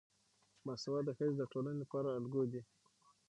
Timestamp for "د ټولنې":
1.37-1.77